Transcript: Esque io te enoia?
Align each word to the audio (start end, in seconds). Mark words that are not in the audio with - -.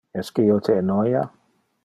Esque 0.21 0.45
io 0.45 0.55
te 0.69 0.79
enoia? 0.85 1.23